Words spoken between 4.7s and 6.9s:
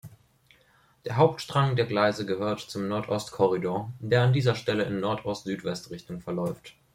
in Nordost-Südwest-Richtung verläuft.